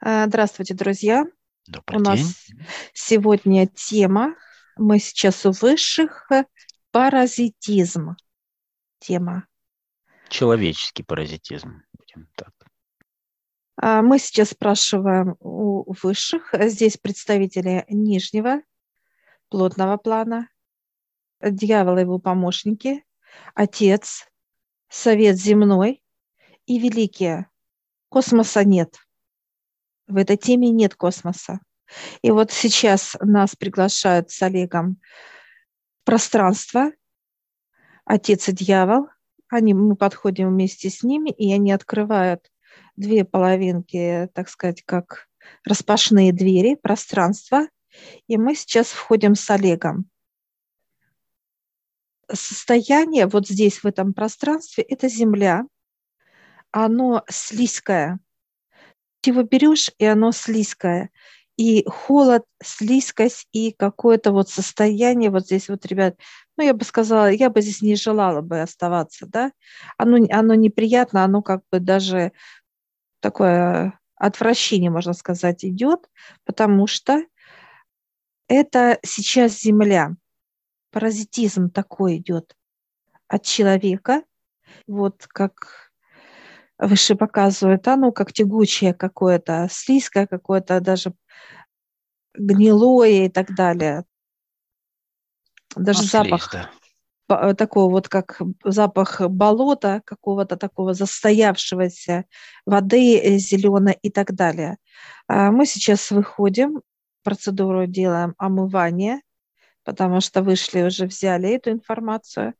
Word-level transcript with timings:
А, 0.00 0.26
здравствуйте, 0.26 0.74
друзья. 0.74 1.24
Добрый 1.66 2.00
У 2.00 2.04
день. 2.04 2.12
нас 2.24 2.46
сегодня 2.92 3.66
тема, 3.66 4.34
мы 4.76 4.98
сейчас 4.98 5.44
у 5.44 5.50
высших, 5.50 6.30
паразитизм. 6.92 8.16
Тема. 9.00 9.46
Человеческий 10.28 11.02
паразитизм. 11.02 11.82
Будем 11.92 12.28
так. 12.34 12.52
А, 13.76 14.02
Мы 14.02 14.18
сейчас 14.18 14.50
спрашиваем 14.50 15.36
у 15.40 15.92
высших. 16.02 16.54
Здесь 16.58 16.96
представители 16.96 17.84
нижнего, 17.88 18.60
плотного 19.48 19.96
плана, 19.96 20.48
дьявол 21.40 21.98
и 21.98 22.02
его 22.02 22.18
помощники, 22.18 23.04
отец, 23.54 24.26
совет 24.88 25.36
земной 25.36 26.02
и 26.66 26.78
великие. 26.78 27.48
Космоса 28.08 28.64
нет. 28.64 28.96
В 30.08 30.16
этой 30.16 30.38
теме 30.38 30.70
нет 30.70 30.94
космоса. 30.94 31.60
И 32.22 32.30
вот 32.30 32.50
сейчас 32.50 33.16
нас 33.20 33.54
приглашают 33.54 34.30
с 34.30 34.42
Олегом 34.42 35.00
пространство, 36.04 36.90
отец 38.06 38.48
и 38.48 38.52
дьявол. 38.52 39.08
Они, 39.50 39.74
мы 39.74 39.96
подходим 39.96 40.48
вместе 40.48 40.88
с 40.88 41.02
ними, 41.02 41.30
и 41.30 41.52
они 41.52 41.72
открывают 41.72 42.50
две 42.96 43.24
половинки, 43.24 44.28
так 44.34 44.48
сказать, 44.48 44.82
как 44.84 45.28
распашные 45.64 46.32
двери, 46.32 46.74
пространства. 46.74 47.68
И 48.26 48.38
мы 48.38 48.54
сейчас 48.54 48.88
входим 48.88 49.34
с 49.34 49.48
Олегом. 49.50 50.08
Состояние 52.30 53.26
вот 53.26 53.46
здесь, 53.46 53.82
в 53.82 53.86
этом 53.86 54.12
пространстве, 54.14 54.84
это 54.84 55.08
Земля. 55.08 55.64
Оно 56.70 57.24
слизкое. 57.28 58.20
Его 59.24 59.42
берешь, 59.42 59.90
и 59.98 60.04
оно 60.04 60.32
слизкое. 60.32 61.10
И 61.56 61.84
холод, 61.88 62.44
слизкость, 62.62 63.48
и 63.52 63.72
какое-то 63.72 64.30
вот 64.32 64.48
состояние 64.48 65.30
вот 65.30 65.46
здесь 65.46 65.68
вот, 65.68 65.84
ребят, 65.86 66.16
ну, 66.56 66.64
я 66.64 66.72
бы 66.72 66.84
сказала, 66.84 67.30
я 67.30 67.50
бы 67.50 67.60
здесь 67.60 67.82
не 67.82 67.96
желала 67.96 68.42
бы 68.42 68.60
оставаться, 68.60 69.26
да. 69.26 69.52
Оно, 69.96 70.18
оно 70.30 70.54
неприятно, 70.54 71.24
оно 71.24 71.42
как 71.42 71.62
бы 71.72 71.80
даже 71.80 72.32
такое 73.20 73.98
отвращение, 74.14 74.90
можно 74.90 75.12
сказать, 75.14 75.64
идет, 75.64 76.08
потому 76.44 76.86
что 76.86 77.22
это 78.48 78.98
сейчас 79.04 79.60
Земля. 79.60 80.16
Паразитизм 80.90 81.70
такой 81.70 82.16
идет 82.16 82.56
от 83.28 83.44
человека. 83.44 84.22
Вот 84.86 85.26
как 85.26 85.87
выше 86.78 87.14
показывает, 87.16 87.86
оно 87.88 88.12
как 88.12 88.32
тягучее 88.32 88.94
какое-то, 88.94 89.68
слизкое 89.70 90.26
какое-то, 90.26 90.80
даже 90.80 91.12
гнилое 92.34 93.26
и 93.26 93.28
так 93.28 93.54
далее. 93.54 94.04
Даже 95.76 96.02
Ну, 96.02 96.06
запах 96.08 96.40
слизь, 96.40 96.52
да. 96.52 96.70
ба- 97.28 97.54
такого 97.54 97.90
вот, 97.90 98.08
как 98.08 98.40
запах 98.64 99.20
болота, 99.28 100.02
какого-то 100.04 100.56
такого 100.56 100.94
застоявшегося 100.94 102.24
воды 102.66 103.38
зеленой 103.38 103.98
и 104.02 104.10
так 104.10 104.34
далее. 104.34 104.78
А 105.28 105.50
Мы 105.50 105.66
сейчас 105.66 106.10
выходим, 106.10 106.82
процедуру 107.22 107.86
делаем 107.86 108.34
омывание, 108.38 109.20
потому 109.84 110.20
что 110.20 110.42
вышли 110.42 110.82
уже, 110.82 111.06
взяли 111.06 111.50
эту 111.50 111.70
информацию. 111.70 112.54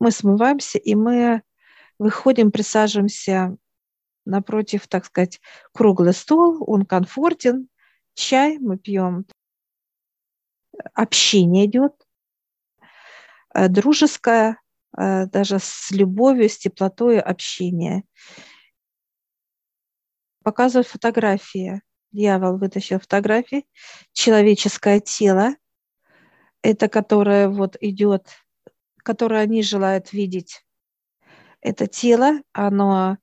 Мы 0.00 0.10
смываемся, 0.10 0.78
и 0.78 0.94
мы 0.94 1.42
выходим, 1.98 2.50
присаживаемся 2.50 3.56
напротив, 4.24 4.86
так 4.88 5.06
сказать, 5.06 5.40
круглый 5.72 6.12
стол, 6.12 6.62
он 6.66 6.84
комфортен, 6.84 7.68
чай 8.14 8.58
мы 8.58 8.78
пьем, 8.78 9.26
общение 10.94 11.66
идет, 11.66 11.94
э, 13.54 13.68
дружеское, 13.68 14.60
э, 14.96 15.26
даже 15.26 15.58
с 15.58 15.90
любовью, 15.90 16.48
с 16.48 16.58
теплотой 16.58 17.20
общение. 17.20 18.04
Показывают 20.42 20.86
фотографии. 20.86 21.82
Дьявол 22.10 22.56
вытащил 22.56 23.00
фотографии. 23.00 23.66
Человеческое 24.12 25.00
тело, 25.00 25.56
это 26.62 26.88
которое 26.88 27.48
вот 27.48 27.76
идет, 27.80 28.28
которое 28.96 29.42
они 29.42 29.62
желают 29.62 30.12
видеть. 30.12 30.64
Это 31.60 31.86
тело, 31.86 32.40
оно 32.52 33.18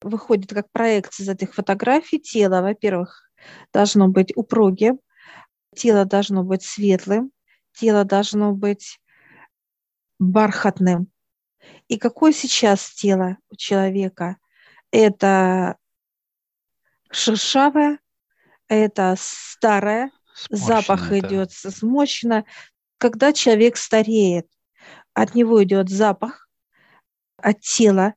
выходит 0.00 0.50
как 0.50 0.70
проекция 0.70 1.24
из 1.24 1.28
этих 1.28 1.54
фотографий. 1.54 2.18
Тело, 2.18 2.60
во-первых, 2.62 3.30
должно 3.72 4.08
быть 4.08 4.32
упругим, 4.36 5.00
тело 5.74 6.04
должно 6.04 6.44
быть 6.44 6.62
светлым, 6.62 7.32
тело 7.72 8.04
должно 8.04 8.52
быть 8.52 9.00
бархатным. 10.18 11.10
И 11.88 11.98
какое 11.98 12.32
сейчас 12.32 12.90
тело 12.90 13.38
у 13.50 13.56
человека? 13.56 14.36
Это 14.90 15.76
шершавое, 17.10 17.98
это 18.68 19.14
старое, 19.18 20.10
запах 20.50 21.00
Сморщенный, 21.06 21.20
да. 21.20 21.28
идет 21.28 21.52
смощенно. 21.52 22.44
Когда 22.98 23.32
человек 23.32 23.76
стареет, 23.76 24.48
от 25.14 25.34
него 25.34 25.62
идет 25.62 25.88
запах, 25.88 26.47
от 27.38 27.60
тела 27.60 28.14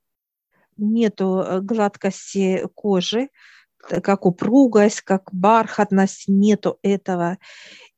нету 0.77 1.39
э, 1.39 1.61
гладкости 1.61 2.67
кожи, 2.75 3.29
как 3.77 4.25
упругость, 4.25 5.01
как 5.01 5.33
бархатность, 5.33 6.27
нету 6.27 6.79
этого. 6.81 7.37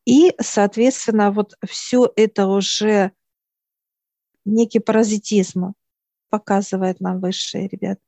И, 0.05 0.33
соответственно, 0.39 1.31
вот 1.31 1.55
все 1.65 2.11
это 2.15 2.47
уже 2.47 3.11
некий 4.45 4.79
паразитизм 4.79 5.73
показывает 6.29 6.99
нам 6.99 7.19
высшие, 7.19 7.67
ребят. 7.67 7.99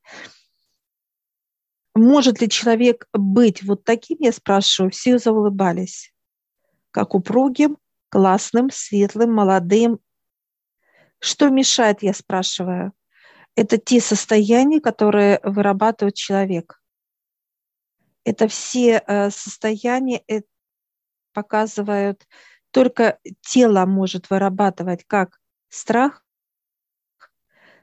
Может 1.93 2.41
ли 2.41 2.49
человек 2.49 3.07
быть 3.13 3.63
вот 3.63 3.85
таким, 3.85 4.17
я 4.19 4.33
спрашиваю, 4.33 4.91
все 4.91 5.17
заулыбались, 5.17 6.13
как 6.91 7.15
упругим, 7.15 7.77
классным, 8.09 8.69
светлым, 8.69 9.33
молодым. 9.33 9.99
Что 11.19 11.49
мешает, 11.49 12.03
я 12.03 12.13
спрашиваю? 12.13 12.93
Это 13.55 13.77
те 13.77 14.01
состояния, 14.01 14.81
которые 14.81 15.39
вырабатывает 15.43 16.15
человек. 16.15 16.81
Это 18.25 18.47
все 18.47 19.03
э, 19.05 19.29
состояния 19.29 20.21
э, 20.27 20.41
показывают, 21.31 22.27
только 22.71 23.19
тело 23.41 23.85
может 23.85 24.29
вырабатывать 24.29 25.05
как 25.05 25.39
страх, 25.69 26.25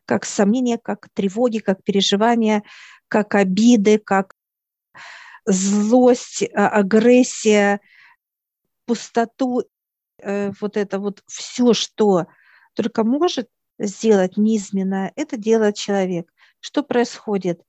как 0.05 0.25
сомнения, 0.25 0.79
как 0.79 1.09
тревоги, 1.15 1.59
как 1.59 1.83
переживания, 1.85 2.65
как 3.09 3.35
обиды, 3.35 3.99
как 3.99 4.35
злость, 5.47 6.43
а- 6.55 6.69
агрессия, 6.69 7.81
пустоту, 8.85 9.63
э, 10.19 10.51
вот 10.61 10.77
это 10.77 10.99
вот 10.99 11.23
все, 11.27 11.73
что 11.73 12.27
только 12.75 13.05
может 13.05 13.49
сделать 13.79 14.37
низменное, 14.37 15.13
это 15.17 15.37
делает 15.37 15.77
человек. 15.77 16.33
Что 16.61 16.83
происходит? 16.83 17.63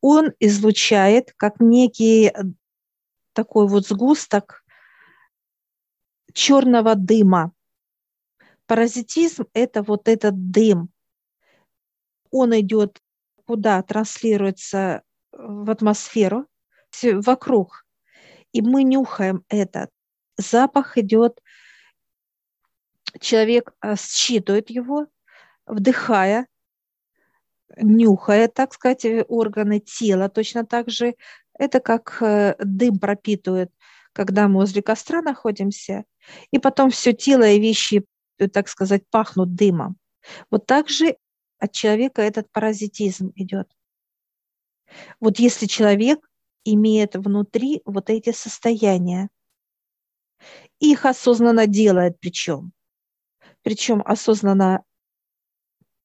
Он 0.00 0.32
излучает 0.40 1.32
как 1.36 1.60
некий 1.60 2.26
э, 2.26 2.32
такой 3.32 3.66
вот 3.68 3.86
сгусток 3.86 4.64
черного 6.32 6.94
дыма. 6.94 7.52
Паразитизм– 8.66 9.46
это 9.54 9.82
вот 9.82 10.08
этот 10.08 10.50
дым. 10.50 10.90
Он 12.30 12.58
идет 12.58 13.00
куда? 13.46 13.82
Транслируется 13.82 15.02
в 15.32 15.70
атмосферу, 15.70 16.46
вокруг. 17.02 17.86
И 18.52 18.62
мы 18.62 18.84
нюхаем 18.84 19.44
этот. 19.48 19.90
Запах 20.36 20.98
идет, 20.98 21.40
человек 23.20 23.72
а, 23.80 23.96
считывает 23.96 24.70
его, 24.70 25.06
вдыхая, 25.66 26.46
нюхая, 27.76 28.48
так 28.48 28.74
сказать, 28.74 29.06
органы 29.28 29.80
тела 29.80 30.28
точно 30.28 30.64
так 30.64 30.90
же. 30.90 31.14
Это 31.58 31.80
как 31.80 32.18
э, 32.20 32.56
дым 32.58 32.98
пропитывает, 32.98 33.72
когда 34.12 34.48
мы 34.48 34.60
возле 34.60 34.82
костра 34.82 35.22
находимся, 35.22 36.04
и 36.50 36.58
потом 36.58 36.90
все 36.90 37.12
тело 37.12 37.44
и 37.48 37.60
вещи, 37.60 38.04
э, 38.38 38.48
так 38.48 38.68
сказать, 38.68 39.02
пахнут 39.10 39.54
дымом. 39.54 39.96
Вот 40.50 40.66
так 40.66 40.88
же 40.88 41.16
от 41.58 41.72
человека 41.72 42.22
этот 42.22 42.50
паразитизм 42.50 43.32
идет. 43.36 43.68
Вот 45.20 45.38
если 45.38 45.66
человек 45.66 46.28
имеет 46.64 47.14
внутри 47.16 47.82
вот 47.84 48.10
эти 48.10 48.32
состояния, 48.32 49.28
их 50.78 51.04
осознанно 51.06 51.66
делает 51.66 52.18
причем, 52.20 52.72
причем 53.62 54.02
осознанно, 54.04 54.84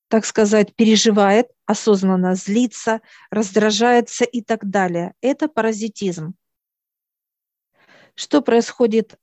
так 0.09 0.25
сказать, 0.25 0.75
переживает, 0.75 1.51
осознанно 1.65 2.33
злится, 2.35 3.01
раздражается 3.29 4.25
и 4.25 4.41
так 4.41 4.67
далее. 4.67 5.13
Это 5.21 5.47
паразитизм. 5.47 6.33
Что 8.15 8.41
происходит 8.41 9.19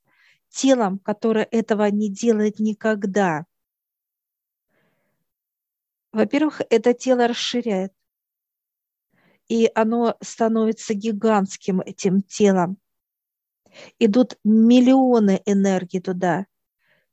телом, 0.48 1.00
которое 1.00 1.46
этого 1.50 1.90
не 1.90 2.08
делает 2.08 2.60
никогда? 2.60 3.46
Во-первых, 6.12 6.62
это 6.70 6.94
тело 6.94 7.26
расширяет, 7.26 7.92
и 9.48 9.68
оно 9.74 10.16
становится 10.22 10.94
гигантским 10.94 11.80
этим 11.80 12.22
телом. 12.22 12.78
Идут 13.98 14.38
миллионы 14.44 15.42
энергии 15.44 15.98
туда. 15.98 16.46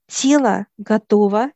Тело 0.05 0.67
готово 0.77 1.51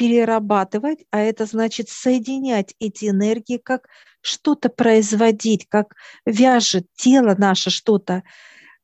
перерабатывать, 0.00 1.04
а 1.10 1.20
это 1.20 1.44
значит 1.44 1.90
соединять 1.90 2.74
эти 2.78 3.10
энергии, 3.10 3.58
как 3.58 3.86
что-то 4.22 4.70
производить, 4.70 5.68
как 5.68 5.94
вяжет 6.24 6.86
тело 6.94 7.34
наше 7.36 7.68
что-то, 7.68 8.22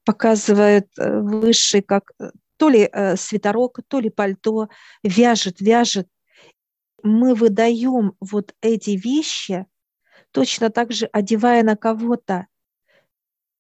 показывает 0.04 0.88
э, 0.98 1.20
высший, 1.20 1.80
как 1.80 2.12
э, 2.20 2.32
то 2.58 2.68
ли 2.68 2.90
э, 2.92 3.16
свитерок, 3.16 3.80
то 3.88 3.98
ли 3.98 4.10
пальто, 4.10 4.68
вяжет, 5.02 5.62
вяжет. 5.62 6.06
Мы 7.02 7.34
выдаем 7.34 8.12
вот 8.20 8.54
эти 8.60 8.90
вещи, 8.90 9.64
точно 10.32 10.68
так 10.68 10.92
же 10.92 11.06
одевая 11.06 11.62
на 11.62 11.76
кого-то. 11.76 12.46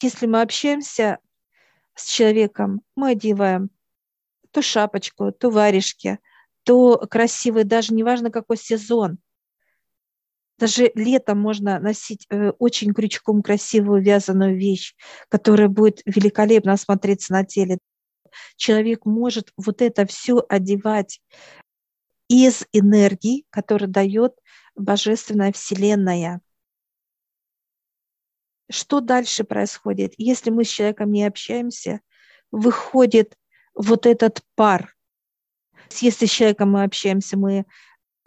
Если 0.02 0.26
мы 0.26 0.42
общаемся 0.42 1.20
с 1.94 2.06
человеком, 2.06 2.82
мы 2.96 3.12
одеваем 3.12 3.70
то 4.50 4.60
шапочку, 4.60 5.32
то 5.32 5.48
варежки, 5.48 6.18
то 6.66 6.98
красивый, 6.98 7.62
даже 7.62 7.94
неважно 7.94 8.32
какой 8.32 8.56
сезон. 8.56 9.18
Даже 10.58 10.90
летом 10.96 11.38
можно 11.38 11.78
носить 11.78 12.26
э, 12.28 12.50
очень 12.58 12.92
крючком 12.92 13.40
красивую 13.40 14.02
вязаную 14.02 14.58
вещь, 14.58 14.96
которая 15.28 15.68
будет 15.68 16.02
великолепно 16.06 16.76
смотреться 16.76 17.32
на 17.32 17.44
теле. 17.44 17.78
Человек 18.56 19.04
может 19.04 19.52
вот 19.56 19.80
это 19.80 20.06
все 20.06 20.44
одевать 20.48 21.20
из 22.28 22.64
энергии, 22.72 23.44
которую 23.50 23.88
дает 23.88 24.34
Божественная 24.74 25.52
Вселенная. 25.52 26.40
Что 28.68 29.00
дальше 29.00 29.44
происходит? 29.44 30.14
Если 30.16 30.50
мы 30.50 30.64
с 30.64 30.68
человеком 30.68 31.12
не 31.12 31.24
общаемся, 31.24 32.00
выходит 32.50 33.36
вот 33.76 34.04
этот 34.04 34.42
пар. 34.56 34.95
Если 36.00 36.26
с 36.26 36.30
человеком 36.30 36.72
мы 36.72 36.84
общаемся, 36.84 37.36
мы 37.36 37.64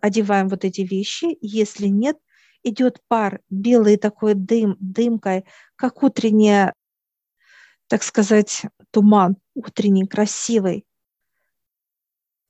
одеваем 0.01 0.47
вот 0.47 0.65
эти 0.65 0.81
вещи. 0.81 1.37
Если 1.41 1.87
нет, 1.87 2.17
идет 2.63 2.99
пар, 3.07 3.41
белый 3.49 3.97
такой 3.97 4.33
дым, 4.33 4.75
дымкой, 4.79 5.45
как 5.75 6.03
утренняя, 6.03 6.73
так 7.87 8.03
сказать, 8.03 8.63
туман, 8.91 9.37
утренний, 9.55 10.07
красивый, 10.07 10.85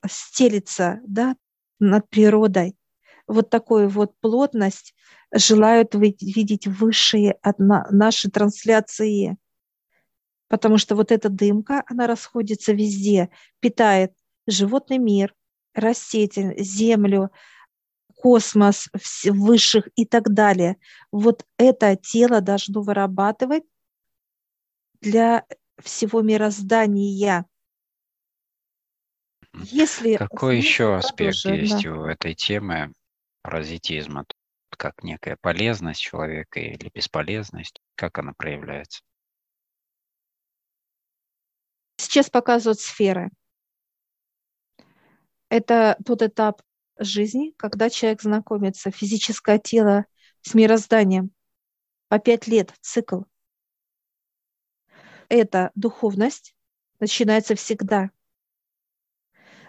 стелится 0.08 1.00
да, 1.06 1.36
над 1.80 2.10
природой. 2.10 2.76
Вот 3.28 3.50
такую 3.50 3.90
вот 3.90 4.14
плотность 4.20 4.96
желают 5.32 5.94
видеть 5.94 6.66
высшие 6.68 7.34
от 7.42 7.60
нашей 7.60 8.32
трансляции. 8.32 9.38
Потому 10.48 10.80
что 10.80 10.96
вот 10.96 11.12
эта 11.12 11.30
дымка, 11.30 11.84
она 11.88 12.08
расходится 12.08 12.74
везде, 12.74 13.30
питает 13.60 14.14
животный 14.50 14.98
мир, 14.98 15.36
раститель, 15.74 16.62
землю, 16.62 17.32
космос, 18.16 18.90
высших 19.24 19.88
и 19.96 20.06
так 20.06 20.34
далее. 20.34 20.78
Вот 21.12 21.46
это 21.58 21.96
тело 21.96 22.42
должно 22.42 22.82
вырабатывать 22.82 23.64
для 25.02 25.46
всего 25.82 26.22
мироздания. 26.22 27.46
Если 29.54 30.16
Какой 30.16 30.58
еще 30.58 30.96
аспект 30.96 31.44
тоже, 31.44 31.56
есть 31.56 31.84
да. 31.84 31.92
у 31.92 32.06
этой 32.06 32.36
темы 32.36 32.94
паразитизма? 33.42 34.26
Как 34.70 35.04
некая 35.04 35.38
полезность 35.42 36.02
человека 36.02 36.60
или 36.60 36.92
бесполезность? 36.94 37.82
Как 37.96 38.18
она 38.20 38.34
проявляется? 38.34 39.02
Сейчас 41.98 42.30
показывают 42.30 42.80
сферы. 42.80 43.30
Это 45.50 45.98
тот 46.06 46.22
этап 46.22 46.62
жизни, 47.00 47.54
когда 47.58 47.90
человек 47.90 48.22
знакомится, 48.22 48.92
физическое 48.92 49.58
тело 49.58 50.06
с 50.42 50.54
мирозданием. 50.54 51.32
По 52.08 52.20
пять 52.20 52.48
лет 52.48 52.74
цикл. 52.82 53.22
Это 55.28 55.72
духовность 55.76 56.56
начинается 57.00 57.56
всегда. 57.56 58.12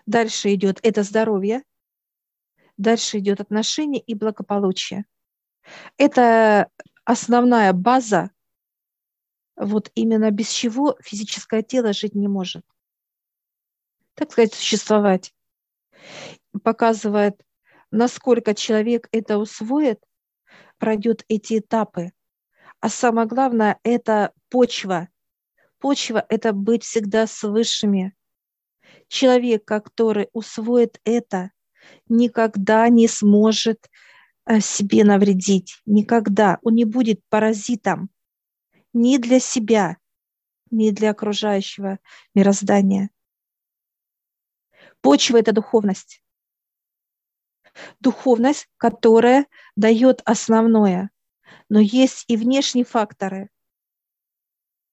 Дальше 0.07 0.55
идет 0.55 0.81
это 0.83 1.03
здоровье, 1.03 1.63
дальше 2.77 3.19
идет 3.19 3.41
отношение 3.41 4.01
и 4.01 4.15
благополучие. 4.15 5.05
Это 5.99 6.69
основная 7.05 7.73
база, 7.73 8.31
вот 9.57 9.91
именно 9.95 10.31
без 10.31 10.51
чего 10.51 10.97
физическое 11.03 11.63
тело 11.63 11.93
жить 11.93 12.15
не 12.15 12.29
может. 12.29 12.65
Так 14.15 14.33
сказать, 14.33 14.55
существовать 14.55 15.35
показывает, 16.63 17.41
насколько 17.91 18.55
человек 18.55 19.09
это 19.13 19.39
усвоит, 19.39 20.03
пройдет 20.79 21.25
эти 21.29 21.59
этапы. 21.59 22.13
А 22.81 22.89
самое 22.89 23.29
главное– 23.29 23.79
это 23.83 24.33
почва. 24.49 25.09
Почва– 25.79 26.25
это 26.29 26.53
быть 26.53 26.85
всегда 26.85 27.27
с 27.27 27.43
высшими. 27.43 28.15
Человек, 29.09 29.65
который 29.65 30.29
усвоит 30.33 31.01
это, 31.05 31.51
никогда 32.09 32.89
не 32.89 33.09
сможет 33.09 33.91
э, 34.47 34.61
себе 34.61 35.05
навредить. 35.05 35.81
Никогда. 35.87 36.59
Он 36.63 36.75
не 36.75 36.85
будет 36.85 37.21
паразитом 37.29 38.11
ни 38.93 39.19
для 39.19 39.41
себя, 39.41 39.97
ни 40.71 40.91
для 40.91 41.11
окружающего 41.11 41.99
мироздания. 42.35 43.11
Почва– 45.03 45.37
это 45.39 45.53
духовность 45.53 46.23
духовность, 48.01 48.69
которая 48.77 49.47
дает 49.77 50.23
основное. 50.25 51.11
Но 51.69 51.81
есть 51.81 52.25
и 52.29 52.37
внешние 52.37 52.85
факторы. 52.85 53.51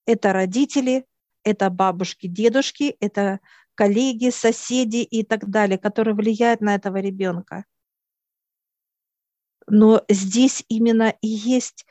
Это 0.06 0.34
родители, 0.34 1.06
это 1.44 1.70
бабушки, 1.70 2.28
дедушки, 2.28 2.96
это 3.00 3.40
коллеги, 3.76 4.30
соседи 4.30 4.98
и 4.98 5.24
так 5.24 5.50
далее, 5.50 5.78
которые 5.78 6.16
влияют 6.16 6.62
на 6.62 6.76
этого 6.76 6.98
ребенка. 6.98 7.66
Но 9.68 10.04
здесь 10.08 10.64
именно 10.70 11.14
и 11.22 11.28
есть, 11.28 11.86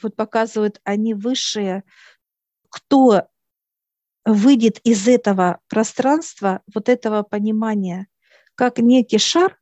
вот 0.00 0.14
показывают 0.14 0.80
они 0.84 1.14
высшие, 1.14 1.82
кто 2.70 3.28
выйдет 4.26 4.80
из 4.82 5.06
этого 5.06 5.60
пространства, 5.68 6.60
вот 6.74 6.88
этого 6.88 7.22
понимания, 7.22 8.08
как 8.56 8.78
некий 8.78 9.18
шар, 9.18 9.58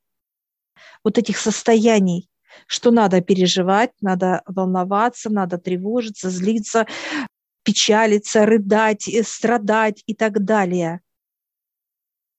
вот 1.04 1.18
этих 1.18 1.36
состояний, 1.36 2.30
что 2.66 2.90
надо 2.90 3.20
переживать, 3.20 3.92
надо 4.00 4.42
волноваться, 4.46 5.28
надо 5.28 5.58
тревожиться, 5.58 6.30
злиться, 6.30 6.86
печалиться, 7.62 8.46
рыдать, 8.46 9.06
э, 9.06 9.22
страдать 9.22 10.02
и 10.06 10.14
так 10.14 10.42
далее. 10.44 11.02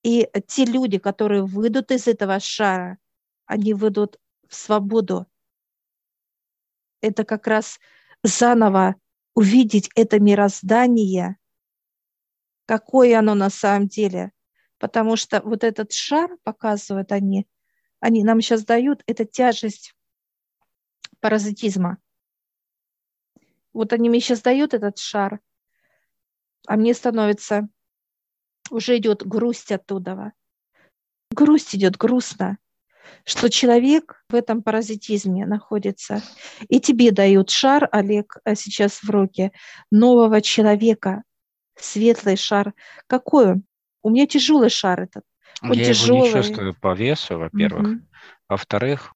И 0.04 0.28
те 0.48 0.66
люди, 0.66 0.98
которые 0.98 1.44
выйдут 1.44 1.92
из 1.92 2.08
этого 2.08 2.40
шара, 2.40 2.98
они 3.46 3.74
выйдут 3.76 4.20
в 4.48 4.56
свободу. 4.56 5.28
Это 7.02 7.24
как 7.24 7.46
раз 7.46 7.80
заново 8.24 8.96
увидеть 9.36 9.90
это 9.96 10.20
мироздание, 10.20 11.38
какое 12.66 13.18
оно 13.18 13.36
на 13.36 13.50
самом 13.50 13.88
деле. 13.88 14.32
Потому 14.78 15.16
что 15.16 15.42
вот 15.42 15.64
этот 15.64 15.94
шар, 15.94 16.38
показывают 16.44 17.12
они, 17.12 17.48
они 18.00 18.24
нам 18.24 18.42
сейчас 18.42 18.66
дают, 18.66 19.04
это 19.08 19.26
тяжесть 19.26 19.96
паразитизма. 21.22 21.98
Вот 23.74 23.94
они 23.94 24.10
мне 24.10 24.20
сейчас 24.20 24.42
дают 24.42 24.74
этот 24.74 24.98
шар, 24.98 25.40
а 26.68 26.76
мне 26.76 26.94
становится, 26.94 27.68
уже 28.70 28.98
идет 28.98 29.26
грусть 29.26 29.72
оттуда. 29.72 30.34
Грусть 31.32 31.76
идет 31.76 31.98
грустно, 31.98 32.58
что 33.24 33.50
человек 33.50 34.24
в 34.30 34.36
этом 34.36 34.62
паразитизме 34.62 35.46
находится. 35.46 36.22
И 36.70 36.80
тебе 36.80 37.12
дают 37.12 37.50
шар, 37.50 37.90
Олег, 37.92 38.38
а 38.44 38.56
сейчас 38.56 39.02
в 39.04 39.10
руке, 39.10 39.52
нового 39.92 40.42
человека, 40.42 41.24
светлый 41.76 42.38
шар. 42.38 42.74
Какой 43.08 43.52
он? 43.52 43.64
У 44.02 44.10
меня 44.10 44.28
тяжелый 44.28 44.70
шар 44.70 45.02
этот. 45.02 45.24
Он 45.62 45.74
Я 45.74 45.86
тяжелый. 45.86 46.28
его 46.28 46.38
не 46.38 46.44
чувствую 46.44 46.76
по 46.80 46.94
весу, 46.94 47.38
во-первых. 47.38 47.88
Угу. 47.88 48.02
Во-вторых, 48.50 49.16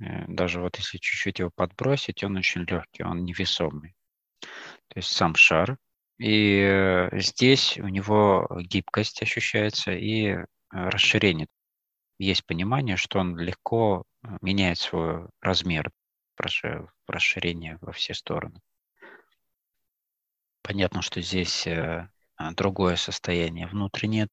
Э, 0.00 0.24
даже 0.28 0.60
вот 0.60 0.76
если 0.76 0.98
чуть-чуть 0.98 1.38
его 1.38 1.50
подбросить, 1.50 2.22
он 2.24 2.36
очень 2.36 2.62
легкий, 2.62 3.02
он 3.02 3.24
невесомый. 3.24 3.94
То 4.40 4.96
есть 4.96 5.10
сам 5.10 5.34
шар. 5.34 5.78
И 6.18 6.60
э, 6.60 7.10
здесь 7.20 7.78
у 7.78 7.88
него 7.88 8.48
гибкость 8.60 9.22
ощущается 9.22 9.92
и 9.92 10.38
расширение. 10.70 11.46
Есть 12.18 12.44
понимание, 12.44 12.96
что 12.96 13.20
он 13.20 13.38
легко 13.38 14.04
меняет 14.42 14.78
свой 14.78 15.28
размер, 15.40 15.90
расширение 17.06 17.78
во 17.80 17.92
все 17.92 18.12
стороны. 18.12 18.60
Понятно, 20.68 21.00
что 21.00 21.22
здесь 21.22 21.66
другое 22.54 22.96
состояние 22.96 23.66
внутреннее, 23.66 24.28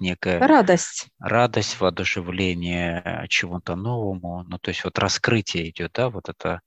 некая 0.00 0.40
радость, 0.40 1.06
радость, 1.20 1.78
воодушевление 1.78 3.24
чему-то 3.28 3.76
новому. 3.76 4.42
Ну, 4.48 4.58
то 4.58 4.70
есть 4.70 4.82
вот 4.82 4.98
раскрытие 4.98 5.70
идет, 5.70 5.92
да, 5.92 6.10
вот 6.10 6.28
это 6.28 6.60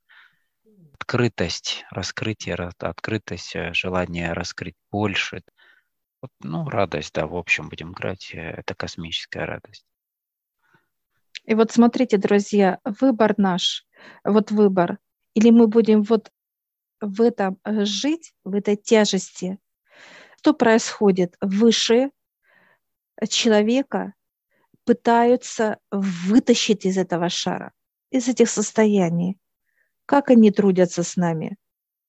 открытость, 0.94 1.84
раскрытие, 1.92 2.56
открытость, 2.56 3.58
э, 3.58 3.74
желание 3.74 4.32
раскрыть 4.32 4.76
больше. 4.90 5.42
Вот, 6.22 6.32
ну, 6.40 6.70
радость, 6.70 7.14
да, 7.14 7.28
в 7.28 7.36
общем, 7.36 7.68
будем 7.68 7.92
играть, 7.92 8.32
э, 8.34 8.40
это 8.40 8.74
космическая 8.74 9.44
радость. 9.44 9.84
И 11.44 11.56
вот 11.56 11.74
смотрите, 11.74 12.16
друзья, 12.16 12.80
выбор 13.02 13.34
наш, 13.36 13.86
вот 14.24 14.50
выбор. 14.50 15.00
Или 15.34 15.50
мы 15.50 15.68
будем 15.68 16.04
вот 16.04 16.32
в 17.04 17.22
этом 17.22 17.60
э, 17.64 17.86
жить, 17.86 18.34
в 18.44 18.56
этой 18.56 18.76
тяжести. 18.76 19.60
Что 20.38 20.54
происходит? 20.54 21.36
Выше 21.42 22.12
человека 23.30 24.14
пытаются 24.86 25.80
вытащить 25.92 26.86
из 26.86 26.98
этого 26.98 27.30
шара, 27.30 27.72
из 28.10 28.28
этих 28.28 28.50
состояний. 28.50 29.38
Как 30.06 30.30
они 30.30 30.52
трудятся 30.52 31.04
с 31.04 31.16
нами? 31.16 31.58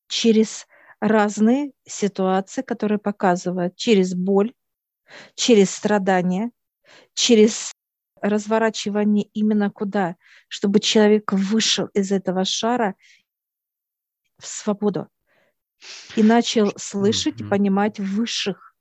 Через 0.09 0.67
разные 1.01 1.73
ситуации, 1.87 2.63
которые 2.63 2.99
показывают 2.99 3.77
через 3.77 4.15
боль, 4.15 4.53
через 5.35 5.71
страдания, 5.71 6.51
через 7.15 7.73
разворачивание 8.21 9.25
именно 9.35 9.71
куда? 9.71 10.17
Чтобы 10.49 10.81
человек 10.81 11.33
вышел 11.33 11.87
из 11.95 12.11
этого 12.11 12.45
шара 12.45 12.97
в 14.45 14.49
свободу. 14.49 15.09
И 16.17 16.23
начал 16.23 16.73
слышать 16.77 17.41
и 17.41 17.45
понимать 17.45 17.99
высших. 17.99 18.75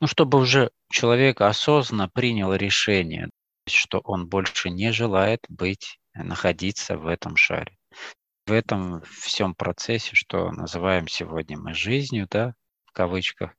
Ну, 0.00 0.06
чтобы 0.06 0.38
уже 0.38 0.70
человек 0.90 1.40
осознанно 1.40 2.08
принял 2.08 2.54
решение, 2.54 3.30
что 3.66 4.00
он 4.00 4.28
больше 4.28 4.70
не 4.70 4.92
желает 4.92 5.40
быть, 5.48 5.98
находиться 6.14 6.96
в 6.96 7.06
этом 7.06 7.36
шаре. 7.36 7.76
В 8.46 8.52
этом 8.52 9.02
всем 9.02 9.54
процессе, 9.54 10.10
что 10.14 10.50
называем 10.50 11.08
сегодня 11.08 11.58
мы 11.58 11.72
жизнью, 11.72 12.28
да, 12.30 12.54
в 12.84 12.92
кавычках, 12.92 13.52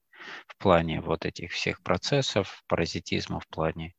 в 0.48 0.56
плане 0.58 1.02
вот 1.02 1.26
этих 1.26 1.52
всех 1.52 1.82
процессов, 1.82 2.64
паразитизма, 2.68 3.40
в 3.40 3.48
плане 3.48 3.96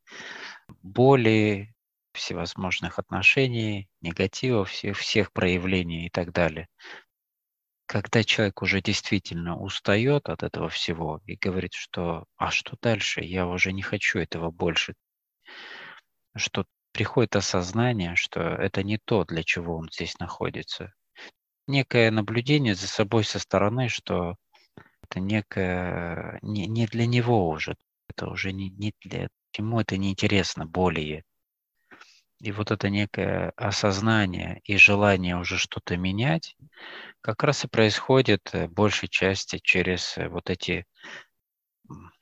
боли, 0.83 1.75
всевозможных 2.13 2.99
отношений, 2.99 3.89
негатива, 4.01 4.65
всех, 4.65 4.97
всех 4.97 5.33
проявлений 5.33 6.07
и 6.07 6.11
так 6.11 6.33
далее 6.33 6.69
когда 7.87 8.25
человек 8.25 8.63
уже 8.63 8.83
действительно 8.83 9.57
устает 9.57 10.29
от 10.29 10.43
этого 10.43 10.69
всего 10.69 11.21
и 11.25 11.37
говорит, 11.37 11.73
что 11.75 12.27
«а 12.37 12.51
что 12.51 12.77
дальше? 12.83 13.21
Я 13.23 13.47
уже 13.47 13.73
не 13.73 13.83
хочу 13.83 14.19
этого 14.19 14.51
больше», 14.51 14.95
что 16.37 16.67
приходит 16.93 17.37
осознание, 17.37 18.17
что 18.17 18.41
это 18.41 18.83
не 18.83 18.99
то, 18.99 19.25
для 19.25 19.43
чего 19.45 19.77
он 19.77 19.89
здесь 19.93 20.19
находится. 20.19 20.93
Некое 21.69 22.11
наблюдение 22.11 22.75
за 22.75 22.89
собой 22.89 23.25
со 23.25 23.39
стороны, 23.39 23.89
что 23.89 24.37
это 25.03 25.21
некое 25.21 26.39
не, 26.43 26.67
не 26.67 26.87
для 26.87 27.07
него 27.07 27.49
уже, 27.49 27.77
это 28.09 28.29
уже 28.29 28.53
не, 28.53 28.71
не 28.71 28.93
для 29.03 29.29
ему 29.57 29.81
это 29.81 29.97
неинтересно 29.97 30.67
более. 30.67 31.25
И 32.41 32.53
вот 32.53 32.71
это 32.71 32.91
некое 32.91 33.53
осознание 33.57 34.61
и 34.65 34.77
желание 34.77 35.37
уже 35.37 35.57
что-то 35.59 35.97
менять, 35.97 36.57
как 37.23 37.43
раз 37.43 37.65
и 37.65 37.69
происходит 37.69 38.51
э, 38.53 38.69
большей 38.69 39.09
части 39.09 39.59
через 39.63 40.19
э, 40.19 40.29
вот 40.29 40.51
эти 40.51 40.87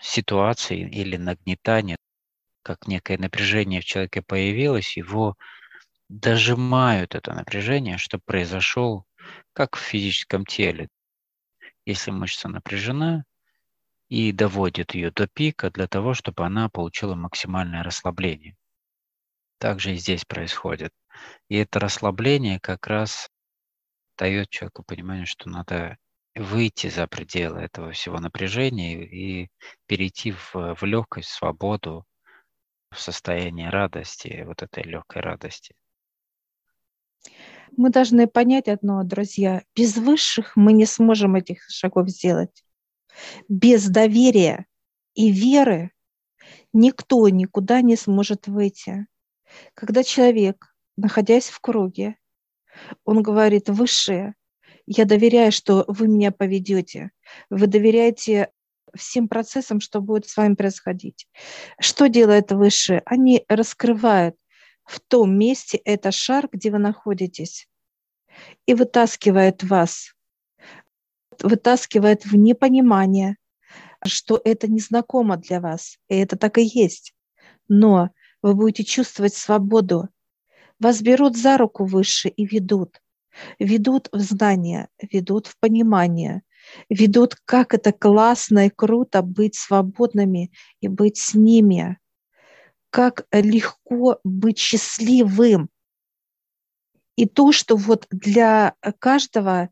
ситуации 0.01 0.81
или 0.89 1.17
нагнетание, 1.17 1.97
как 2.63 2.87
некое 2.87 3.19
напряжение 3.19 3.81
в 3.81 3.85
человеке 3.85 4.23
появилось, 4.23 4.97
его 4.97 5.37
дожимают 6.09 7.15
это 7.15 7.33
напряжение, 7.35 7.99
чтобы 7.99 8.23
произошел, 8.25 9.07
как 9.53 9.77
в 9.77 9.81
физическом 9.81 10.47
теле. 10.47 10.89
Если 11.87 12.11
мышца 12.13 12.49
напряжена, 12.49 13.25
и 14.09 14.33
доводит 14.33 14.95
ее 14.95 15.11
до 15.11 15.27
пика 15.27 15.71
для 15.71 15.89
того, 15.89 16.15
чтобы 16.15 16.45
она 16.45 16.69
получила 16.69 17.15
максимальное 17.15 17.83
расслабление. 17.83 18.57
Также 19.65 19.95
и 19.95 19.97
здесь 19.97 20.27
происходит. 20.27 20.93
И 21.49 21.57
это 21.57 21.81
расслабление 21.81 22.61
как 22.61 22.87
раз 22.87 23.31
дает 24.19 24.51
человеку 24.51 24.83
понимание, 24.83 25.25
что 25.25 25.49
надо 25.49 25.97
выйти 26.35 26.91
за 26.91 27.07
пределы 27.07 27.61
этого 27.61 27.93
всего 27.93 28.19
напряжения 28.21 29.07
и 29.07 29.49
перейти 29.87 30.33
в, 30.33 30.75
в 30.75 30.83
легкость, 30.83 31.31
в 31.31 31.37
свободу, 31.37 32.05
в 32.91 33.01
состояние 33.01 33.71
радости, 33.71 34.45
вот 34.47 34.63
этой 34.63 34.83
легкой 34.83 35.23
радости. 35.23 35.75
Мы 37.75 37.89
должны 37.89 38.27
понять 38.27 38.69
одно, 38.69 39.03
друзья, 39.03 39.63
без 39.75 39.97
высших 39.97 40.57
мы 40.57 40.75
не 40.75 40.85
сможем 40.85 41.37
этих 41.37 41.63
шагов 41.71 42.11
сделать. 42.11 42.67
Без 43.49 43.89
доверия 43.89 44.67
и 45.15 45.33
веры 45.33 45.93
никто 46.75 47.27
никуда 47.31 47.81
не 47.81 47.97
сможет 47.97 48.47
выйти. 48.47 49.07
Когда 49.75 50.03
человек, 50.03 50.75
находясь 50.97 51.49
в 51.49 51.61
круге, 51.61 52.17
он 53.05 53.23
говорит, 53.23 53.69
высшее, 53.69 54.35
я 54.87 55.05
доверяю, 55.05 55.53
что 55.53 55.85
вы 55.89 56.09
меня 56.09 56.31
поведете. 56.31 57.11
Вы 57.51 57.67
доверяете 57.67 58.51
всем 58.95 59.29
процессам, 59.29 59.81
что 59.81 60.01
будет 60.01 60.29
с 60.29 60.37
вами 60.37 60.55
происходить. 60.55 61.29
Что 61.79 62.09
делает 62.09 62.53
высшее? 62.53 63.03
Они 63.07 63.45
раскрывают 63.49 64.37
в 64.85 65.01
том 65.01 65.37
месте 65.37 65.79
это 65.79 66.13
шар, 66.13 66.49
где 66.53 66.71
вы 66.71 66.79
находитесь, 66.79 67.69
и 68.67 68.75
вытаскивает 68.75 69.63
вас, 69.63 70.15
вытаскивает 71.43 72.27
в 72.27 72.37
непонимание, 72.37 73.37
что 74.05 74.41
это 74.45 74.69
незнакомо 74.69 75.37
для 75.39 75.61
вас, 75.61 75.99
и 76.09 76.17
это 76.17 76.37
так 76.37 76.59
и 76.59 76.63
есть. 76.63 77.15
Но 77.69 78.11
вы 78.45 78.55
будете 78.55 78.85
чувствовать 78.85 79.35
свободу. 79.35 80.11
Вас 80.79 81.01
берут 81.01 81.35
за 81.35 81.57
руку 81.57 81.87
выше 81.87 82.29
и 82.29 82.45
ведут. 82.45 83.01
Ведут 83.59 84.11
в 84.13 84.21
знание, 84.21 84.89
ведут 85.01 85.47
в 85.47 85.59
понимание, 85.59 86.43
ведут, 86.91 87.37
как 87.47 87.73
это 87.73 87.91
классно 87.91 88.67
и 88.67 88.71
круто 88.71 89.23
быть 89.23 89.55
свободными 89.55 90.53
и 90.83 90.89
быть 90.89 91.17
с 91.17 91.33
ними. 91.33 91.99
Как 92.91 93.27
легко 93.33 94.21
быть 94.25 94.59
счастливым. 94.59 95.71
И 97.17 97.27
то, 97.27 97.51
что 97.51 97.77
вот 97.77 98.07
для 98.11 98.75
каждого 98.99 99.71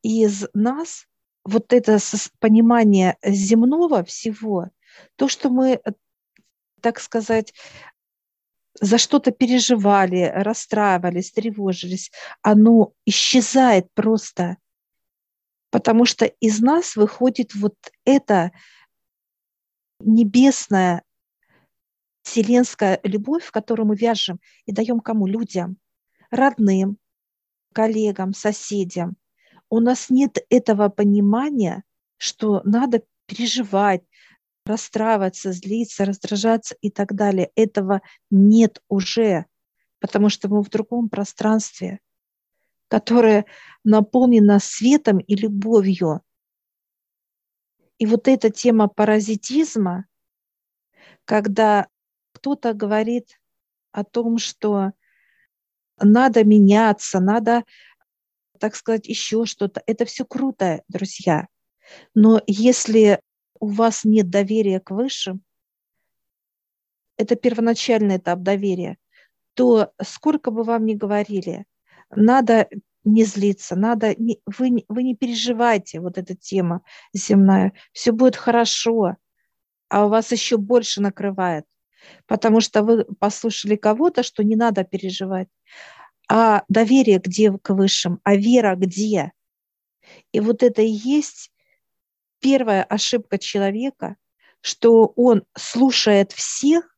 из 0.00 0.46
нас 0.54 1.06
вот 1.44 1.70
это 1.74 1.98
понимание 2.40 3.18
земного 3.22 4.04
всего, 4.04 4.70
то, 5.16 5.28
что 5.28 5.50
мы, 5.50 5.82
так 6.80 6.98
сказать, 6.98 7.52
за 8.80 8.98
что-то 8.98 9.30
переживали, 9.30 10.30
расстраивались, 10.34 11.32
тревожились, 11.32 12.10
оно 12.42 12.92
исчезает 13.04 13.92
просто. 13.94 14.56
Потому 15.70 16.04
что 16.04 16.26
из 16.26 16.60
нас 16.60 16.96
выходит 16.96 17.54
вот 17.54 17.74
эта 18.04 18.52
небесная, 20.00 21.02
вселенская 22.22 23.00
любовь, 23.02 23.50
которую 23.50 23.86
мы 23.86 23.96
вяжем 23.96 24.40
и 24.66 24.72
даем 24.72 25.00
кому? 25.00 25.26
Людям, 25.26 25.76
родным, 26.30 26.98
коллегам, 27.72 28.34
соседям. 28.34 29.16
У 29.68 29.80
нас 29.80 30.10
нет 30.10 30.38
этого 30.50 30.88
понимания, 30.88 31.84
что 32.16 32.62
надо 32.64 33.02
переживать, 33.26 34.02
расстраиваться, 34.66 35.52
злиться, 35.52 36.04
раздражаться 36.04 36.76
и 36.80 36.90
так 36.90 37.14
далее. 37.14 37.50
Этого 37.54 38.02
нет 38.30 38.82
уже, 38.88 39.46
потому 40.00 40.28
что 40.28 40.48
мы 40.48 40.62
в 40.62 40.68
другом 40.68 41.08
пространстве, 41.08 42.00
которое 42.88 43.46
наполнено 43.84 44.58
светом 44.58 45.18
и 45.18 45.34
любовью. 45.34 46.22
И 47.98 48.06
вот 48.06 48.28
эта 48.28 48.50
тема 48.50 48.88
паразитизма, 48.88 50.06
когда 51.24 51.88
кто-то 52.32 52.74
говорит 52.74 53.40
о 53.92 54.04
том, 54.04 54.38
что 54.38 54.92
надо 55.98 56.44
меняться, 56.44 57.20
надо, 57.20 57.64
так 58.58 58.76
сказать, 58.76 59.06
еще 59.06 59.46
что-то. 59.46 59.82
Это 59.86 60.04
все 60.04 60.26
круто, 60.26 60.82
друзья. 60.88 61.48
Но 62.14 62.42
если 62.46 63.20
у 63.60 63.66
вас 63.68 64.04
нет 64.04 64.30
доверия 64.30 64.80
к 64.80 64.90
высшим, 64.90 65.42
это 67.16 67.36
первоначальный 67.36 68.18
этап 68.18 68.40
доверия, 68.40 68.98
то 69.54 69.92
сколько 70.02 70.50
бы 70.50 70.64
вам 70.64 70.84
ни 70.84 70.94
говорили, 70.94 71.64
надо 72.10 72.68
не 73.04 73.24
злиться, 73.24 73.76
надо, 73.76 74.14
не, 74.16 74.40
вы, 74.46 74.84
вы 74.88 75.02
не 75.02 75.14
переживайте 75.14 76.00
вот 76.00 76.18
эта 76.18 76.34
тема 76.34 76.82
земная, 77.14 77.72
все 77.92 78.12
будет 78.12 78.36
хорошо, 78.36 79.16
а 79.88 80.06
у 80.06 80.08
вас 80.08 80.32
еще 80.32 80.56
больше 80.56 81.00
накрывает, 81.00 81.64
потому 82.26 82.60
что 82.60 82.82
вы 82.82 83.04
послушали 83.18 83.76
кого-то, 83.76 84.22
что 84.22 84.42
не 84.42 84.56
надо 84.56 84.84
переживать. 84.84 85.48
А 86.28 86.64
доверие 86.68 87.18
где 87.18 87.52
к 87.52 87.70
высшим, 87.70 88.20
а 88.24 88.34
вера 88.34 88.74
где? 88.74 89.32
И 90.32 90.40
вот 90.40 90.64
это 90.64 90.82
и 90.82 90.90
есть 90.90 91.52
первая 92.40 92.82
ошибка 92.82 93.38
человека, 93.38 94.16
что 94.60 95.12
он 95.16 95.44
слушает 95.56 96.32
всех, 96.32 96.96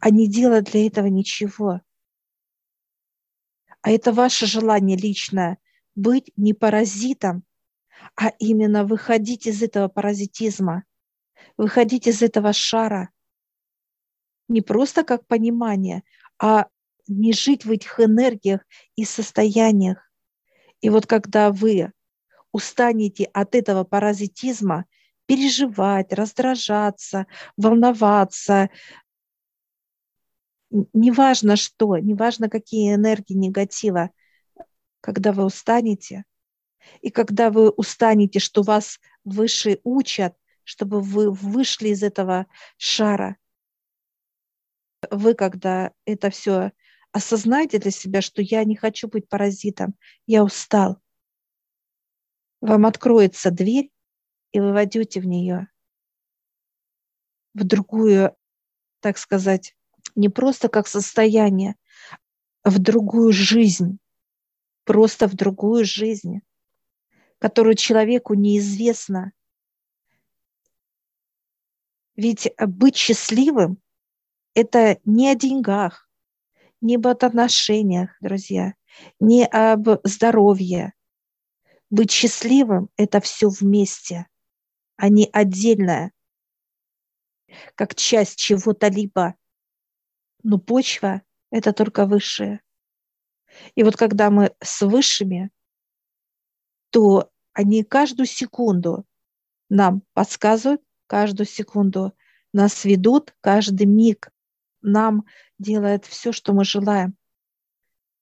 а 0.00 0.10
не 0.10 0.28
делает 0.28 0.64
для 0.64 0.86
этого 0.86 1.06
ничего. 1.06 1.80
А 3.82 3.90
это 3.90 4.12
ваше 4.12 4.46
желание 4.46 4.96
личное 4.96 5.58
быть 5.94 6.32
не 6.36 6.54
паразитом, 6.54 7.44
а 8.16 8.30
именно 8.38 8.84
выходить 8.84 9.46
из 9.46 9.62
этого 9.62 9.88
паразитизма, 9.88 10.84
выходить 11.56 12.06
из 12.06 12.22
этого 12.22 12.52
шара. 12.52 13.10
Не 14.48 14.60
просто 14.60 15.04
как 15.04 15.26
понимание, 15.26 16.02
а 16.38 16.68
не 17.06 17.32
жить 17.32 17.64
в 17.64 17.70
этих 17.70 18.00
энергиях 18.00 18.62
и 18.96 19.04
состояниях. 19.04 20.10
И 20.80 20.90
вот 20.90 21.06
когда 21.06 21.50
вы 21.50 21.92
устанете 22.54 23.24
от 23.24 23.56
этого 23.56 23.82
паразитизма, 23.82 24.84
переживать, 25.26 26.12
раздражаться, 26.12 27.26
волноваться, 27.56 28.70
неважно 30.70 31.56
что, 31.56 31.98
неважно 31.98 32.48
какие 32.48 32.94
энергии 32.94 33.34
негатива, 33.34 34.10
когда 35.00 35.32
вы 35.32 35.44
устанете, 35.44 36.24
и 37.00 37.10
когда 37.10 37.50
вы 37.50 37.70
устанете, 37.70 38.38
что 38.38 38.62
вас 38.62 39.00
выше 39.24 39.80
учат, 39.82 40.36
чтобы 40.62 41.00
вы 41.00 41.32
вышли 41.32 41.88
из 41.88 42.04
этого 42.04 42.46
шара, 42.76 43.36
вы, 45.10 45.34
когда 45.34 45.90
это 46.04 46.30
все 46.30 46.70
осознаете 47.10 47.78
для 47.80 47.90
себя, 47.90 48.22
что 48.22 48.42
я 48.42 48.62
не 48.62 48.76
хочу 48.76 49.08
быть 49.08 49.28
паразитом, 49.28 49.94
я 50.26 50.44
устал, 50.44 51.00
вам 52.64 52.86
откроется 52.86 53.50
дверь, 53.50 53.90
и 54.52 54.60
вы 54.60 54.72
войдете 54.72 55.20
в 55.20 55.26
нее, 55.26 55.68
в 57.52 57.62
другую, 57.64 58.34
так 59.00 59.18
сказать, 59.18 59.76
не 60.14 60.30
просто 60.30 60.68
как 60.68 60.86
состояние, 60.86 61.76
в 62.64 62.78
другую 62.78 63.32
жизнь, 63.32 63.98
просто 64.84 65.28
в 65.28 65.34
другую 65.34 65.84
жизнь, 65.84 66.40
которую 67.38 67.74
человеку 67.74 68.32
неизвестна. 68.32 69.32
Ведь 72.16 72.50
быть 72.58 72.96
счастливым– 72.96 73.76
это 74.54 74.98
не 75.04 75.28
о 75.28 75.34
деньгах, 75.34 76.08
не 76.80 76.96
об 76.96 77.08
отношениях, 77.08 78.16
друзья, 78.22 78.74
не 79.20 79.44
об 79.44 79.86
здоровье, 80.04 80.94
быть 81.94 82.10
счастливым– 82.10 82.90
это 82.96 83.20
все 83.20 83.48
вместе, 83.48 84.26
а 84.96 85.08
не 85.08 85.28
отдельное, 85.32 86.12
как 87.76 87.94
часть 87.94 88.36
чего-то 88.36 88.88
либо. 88.88 89.36
Но 90.42 90.58
почва– 90.58 91.22
это 91.50 91.72
только 91.72 92.04
высшее. 92.06 92.60
И 93.76 93.84
вот 93.84 93.96
когда 93.96 94.30
мы 94.30 94.54
с 94.60 94.84
высшими, 94.84 95.50
то 96.90 97.30
они 97.52 97.84
каждую 97.84 98.26
секунду 98.26 99.06
нам 99.68 100.02
подсказывают, 100.12 100.82
каждую 101.06 101.46
секунду 101.46 102.12
нас 102.52 102.84
ведут, 102.84 103.34
каждый 103.40 103.86
миг 103.86 104.32
нам 104.82 105.24
делает 105.58 106.04
все, 106.06 106.32
что 106.32 106.52
мы 106.52 106.64
желаем. 106.64 107.16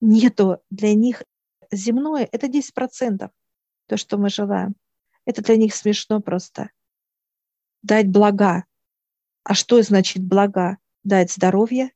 Нету 0.01 0.63
для 0.69 0.95
них 0.95 1.23
земное, 1.71 2.29
это 2.31 2.49
10% 2.49 3.31
то, 3.93 3.99
что 3.99 4.17
мы 4.17 4.31
желаем. 4.31 4.75
Это 5.27 5.43
для 5.43 5.59
них 5.59 5.75
смешно 5.75 6.21
просто. 6.21 6.71
Дать 7.83 8.09
блага. 8.09 8.65
А 9.45 9.53
что 9.53 9.83
значит 9.83 10.25
блага? 10.25 10.79
Дать 11.05 11.31
здоровье, 11.31 11.91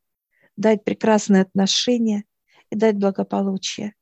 дать 0.56 0.84
прекрасные 0.84 1.40
отношения 1.40 2.24
и 2.68 2.76
дать 2.76 2.96
благополучие. 2.96 3.94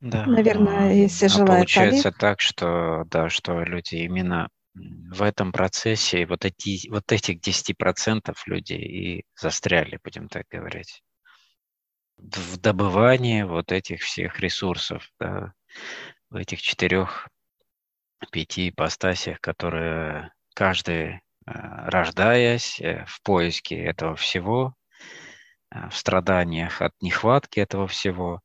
Да. 0.00 0.24
Наверное, 0.24 0.94
если 0.94 1.26
а 1.26 1.28
желает 1.28 1.48
получается 1.48 2.04
коллег. 2.04 2.18
так, 2.18 2.40
что 2.40 3.04
да, 3.10 3.28
что 3.28 3.62
люди 3.62 3.96
именно 3.96 4.48
в 4.72 5.20
этом 5.20 5.52
процессе 5.52 6.24
вот 6.24 6.46
эти 6.46 6.88
вот 6.88 7.12
этих 7.12 7.40
10% 7.40 8.34
людей 8.46 8.80
и 9.18 9.24
застряли, 9.38 9.98
будем 10.02 10.28
так 10.28 10.46
говорить, 10.50 11.02
в 12.16 12.56
добывании 12.56 13.42
вот 13.42 13.72
этих 13.72 14.00
всех 14.00 14.40
ресурсов, 14.40 15.10
да, 15.20 15.52
в 16.30 16.36
этих 16.36 16.62
четырех, 16.62 17.28
пяти 18.30 18.70
ипостасях, 18.70 19.40
которые 19.40 20.32
каждый, 20.54 21.14
э, 21.14 21.18
рождаясь 21.46 22.80
э, 22.80 23.04
в 23.06 23.22
поиске 23.22 23.76
этого 23.76 24.16
всего, 24.16 24.74
э, 25.70 25.88
в 25.88 25.96
страданиях 25.96 26.82
от 26.82 26.92
нехватки 27.00 27.60
этого 27.60 27.86
всего 27.86 28.40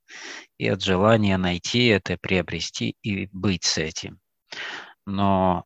и 0.57 0.67
от 0.67 0.81
желания 0.83 1.37
найти 1.37 1.87
это, 1.87 2.17
приобрести 2.17 2.95
и 3.01 3.27
быть 3.31 3.63
с 3.63 3.77
этим. 3.77 4.19
Но, 5.05 5.65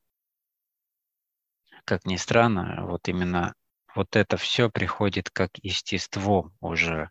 как 1.86 2.06
ни 2.06 2.16
странно, 2.16 2.86
вот 2.88 3.08
именно 3.08 3.54
вот 3.96 4.16
это 4.16 4.38
все 4.38 4.70
приходит 4.70 5.30
как 5.30 5.52
естество 5.62 6.52
уже 6.60 7.10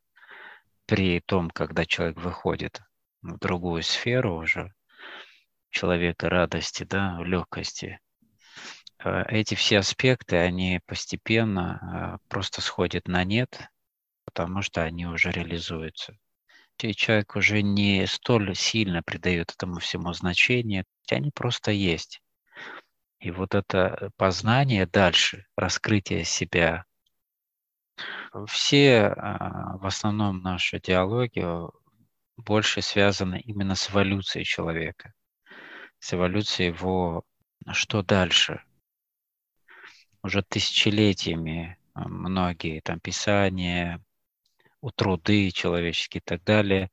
при 0.86 1.20
том, 1.20 1.50
когда 1.50 1.86
человек 1.86 2.18
выходит 2.18 2.80
в 3.24 3.38
другую 3.38 3.82
сферу 3.82 4.36
уже 4.36 4.72
человека 5.70 6.28
радости, 6.28 6.84
да, 6.84 7.18
легкости. 7.24 7.98
Э, 9.02 9.24
эти 9.28 9.54
все 9.54 9.78
аспекты, 9.78 10.36
они 10.36 10.80
постепенно 10.86 12.18
э, 12.22 12.28
просто 12.28 12.60
сходят 12.60 13.08
на 13.08 13.24
нет, 13.24 13.68
потому 14.24 14.62
что 14.62 14.82
они 14.82 15.06
уже 15.06 15.30
реализуются. 15.30 16.16
И 16.80 16.94
человек 16.94 17.36
уже 17.36 17.62
не 17.62 18.06
столь 18.06 18.54
сильно 18.54 19.02
придает 19.02 19.52
этому 19.52 19.78
всему 19.78 20.12
значение, 20.12 20.84
они 21.10 21.30
просто 21.30 21.70
есть. 21.70 22.20
И 23.20 23.30
вот 23.30 23.54
это 23.54 24.10
познание 24.16 24.86
дальше, 24.86 25.46
раскрытие 25.56 26.24
себя. 26.24 26.84
Все, 28.48 29.06
а, 29.06 29.78
в 29.78 29.86
основном 29.86 30.42
наши 30.42 30.80
диалоги 30.80 31.40
больше 32.36 32.82
связано 32.82 33.36
именно 33.36 33.74
с 33.74 33.90
эволюцией 33.90 34.44
человека, 34.44 35.12
с 35.98 36.14
эволюцией 36.14 36.68
его 36.68 37.24
что 37.72 38.02
дальше. 38.02 38.62
Уже 40.22 40.42
тысячелетиями 40.42 41.78
а, 41.94 42.08
многие 42.08 42.80
там 42.80 43.00
писания, 43.00 44.02
труды 44.96 45.50
человеческие 45.50 46.20
и 46.20 46.24
так 46.24 46.44
далее, 46.44 46.90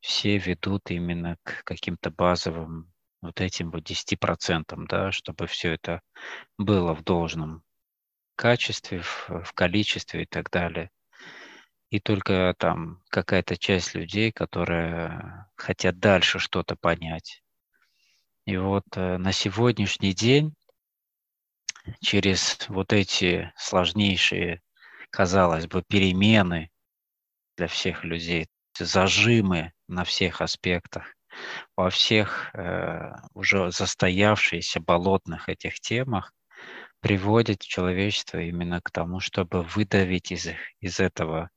все 0.00 0.38
ведут 0.38 0.90
именно 0.90 1.36
к 1.44 1.62
каким-то 1.64 2.10
базовым 2.10 2.92
вот 3.20 3.40
этим 3.40 3.70
вот 3.70 3.84
10%, 3.84 4.86
да, 4.88 5.12
чтобы 5.12 5.46
все 5.46 5.72
это 5.74 6.00
было 6.58 6.94
в 6.94 7.04
должном 7.04 7.62
качестве, 8.34 9.02
в 9.02 9.52
количестве 9.52 10.22
и 10.22 10.26
так 10.26 10.50
далее 10.50 10.90
и 11.90 11.98
только 11.98 12.54
там 12.56 13.02
какая-то 13.10 13.56
часть 13.56 13.94
людей, 13.94 14.30
которые 14.30 15.46
хотят 15.56 15.98
дальше 15.98 16.38
что-то 16.38 16.76
понять. 16.76 17.42
И 18.46 18.56
вот 18.56 18.84
э, 18.96 19.18
на 19.18 19.32
сегодняшний 19.32 20.14
день 20.14 20.54
через 22.00 22.58
вот 22.68 22.92
эти 22.92 23.52
сложнейшие, 23.56 24.62
казалось 25.10 25.66
бы, 25.66 25.82
перемены 25.82 26.70
для 27.56 27.66
всех 27.66 28.04
людей, 28.04 28.48
зажимы 28.78 29.72
на 29.88 30.04
всех 30.04 30.40
аспектах, 30.40 31.16
во 31.76 31.90
всех 31.90 32.54
э, 32.54 33.12
уже 33.34 33.72
застоявшихся 33.72 34.80
болотных 34.80 35.48
этих 35.48 35.80
темах, 35.80 36.32
приводит 37.00 37.62
человечество 37.62 38.38
именно 38.38 38.80
к 38.80 38.90
тому, 38.90 39.18
чтобы 39.18 39.62
выдавить 39.62 40.30
из, 40.30 40.48
из 40.80 41.00
этого 41.00 41.50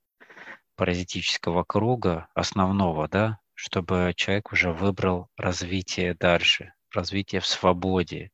паразитического 0.76 1.64
круга 1.64 2.28
основного, 2.34 3.08
да, 3.08 3.40
чтобы 3.54 4.14
человек 4.16 4.52
уже 4.52 4.72
выбрал 4.72 5.30
развитие 5.38 6.16
дальше, 6.16 6.74
развитие 6.92 7.42
в 7.42 7.46
свободе. 7.46 8.32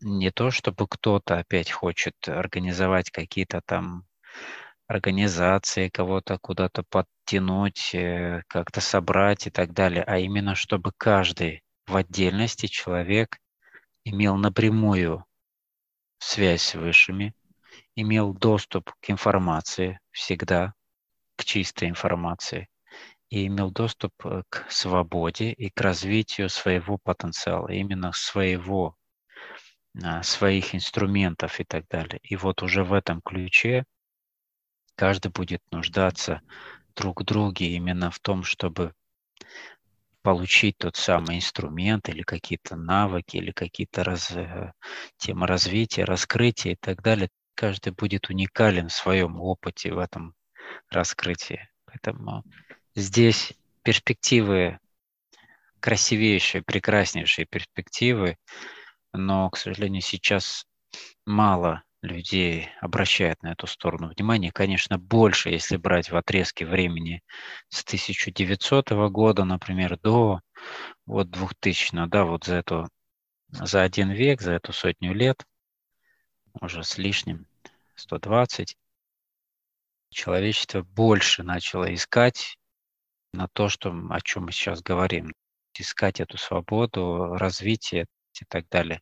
Не 0.00 0.30
то, 0.30 0.50
чтобы 0.50 0.86
кто-то 0.88 1.38
опять 1.38 1.70
хочет 1.70 2.14
организовать 2.26 3.10
какие-то 3.10 3.60
там 3.64 4.04
организации, 4.86 5.88
кого-то 5.88 6.38
куда-то 6.38 6.82
подтянуть, 6.82 7.94
э, 7.94 8.42
как-то 8.48 8.80
собрать 8.80 9.46
и 9.46 9.50
так 9.50 9.72
далее, 9.72 10.02
а 10.02 10.18
именно 10.18 10.54
чтобы 10.54 10.92
каждый 10.96 11.62
в 11.86 11.96
отдельности 11.96 12.66
человек 12.66 13.38
имел 14.04 14.36
напрямую 14.36 15.24
связь 16.18 16.62
с 16.62 16.74
высшими, 16.74 17.34
имел 17.96 18.34
доступ 18.34 18.92
к 19.00 19.10
информации 19.10 20.00
всегда, 20.10 20.74
чистой 21.44 21.88
информации, 21.88 22.68
и 23.30 23.46
имел 23.46 23.70
доступ 23.70 24.12
э, 24.24 24.42
к 24.48 24.66
свободе 24.70 25.50
и 25.52 25.70
к 25.70 25.80
развитию 25.80 26.48
своего 26.48 26.98
потенциала, 26.98 27.68
именно 27.68 28.12
своего, 28.12 28.96
а, 30.02 30.22
своих 30.22 30.74
инструментов 30.74 31.60
и 31.60 31.64
так 31.64 31.86
далее. 31.88 32.20
И 32.22 32.36
вот 32.36 32.62
уже 32.62 32.84
в 32.84 32.92
этом 32.92 33.20
ключе 33.22 33.84
каждый 34.96 35.32
будет 35.32 35.62
нуждаться 35.72 36.42
друг 36.94 37.22
в 37.22 37.24
друге 37.24 37.70
именно 37.74 38.10
в 38.10 38.20
том, 38.20 38.44
чтобы 38.44 38.94
получить 40.22 40.78
тот 40.78 40.96
самый 40.96 41.36
инструмент 41.36 42.08
или 42.08 42.22
какие-то 42.22 42.76
навыки, 42.76 43.36
или 43.36 43.50
какие-то 43.50 44.04
раз, 44.04 44.30
э, 44.30 44.72
темы 45.18 45.46
развития, 45.46 46.04
раскрытия 46.04 46.72
и 46.72 46.76
так 46.76 47.02
далее. 47.02 47.28
Каждый 47.54 47.92
будет 47.92 48.30
уникален 48.30 48.88
в 48.88 48.92
своем 48.92 49.40
опыте 49.40 49.92
в 49.92 49.98
этом 49.98 50.34
раскрытии. 50.88 51.68
Поэтому 51.86 52.44
здесь 52.94 53.52
перспективы 53.82 54.78
красивейшие, 55.80 56.62
прекраснейшие 56.62 57.44
перспективы, 57.44 58.38
но, 59.12 59.50
к 59.50 59.56
сожалению, 59.56 60.00
сейчас 60.00 60.66
мало 61.26 61.82
людей 62.04 62.68
обращает 62.80 63.42
на 63.42 63.52
эту 63.52 63.66
сторону 63.66 64.08
внимание. 64.08 64.52
Конечно, 64.52 64.98
больше, 64.98 65.50
если 65.50 65.76
брать 65.76 66.10
в 66.10 66.16
отрезке 66.16 66.66
времени 66.66 67.22
с 67.68 67.82
1900 67.82 68.90
года, 69.10 69.44
например, 69.44 69.98
до 69.98 70.40
вот 71.06 71.30
2000, 71.30 72.06
да, 72.08 72.24
вот 72.24 72.44
за 72.44 72.56
эту, 72.56 72.88
за 73.48 73.82
один 73.82 74.10
век, 74.10 74.40
за 74.40 74.52
эту 74.52 74.72
сотню 74.72 75.12
лет, 75.12 75.44
уже 76.60 76.82
с 76.82 76.98
лишним, 76.98 77.46
120, 77.96 78.76
человечество 80.14 80.82
больше 80.82 81.42
начало 81.42 81.92
искать 81.94 82.56
на 83.32 83.48
то, 83.48 83.68
что, 83.68 83.90
о 84.10 84.20
чем 84.20 84.44
мы 84.46 84.52
сейчас 84.52 84.82
говорим, 84.82 85.32
искать 85.76 86.20
эту 86.20 86.38
свободу, 86.38 87.34
развитие 87.34 88.06
и 88.40 88.44
так 88.46 88.68
далее 88.68 89.00